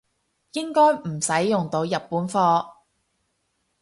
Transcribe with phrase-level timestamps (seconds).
[0.53, 2.65] 應該唔使用到日本貨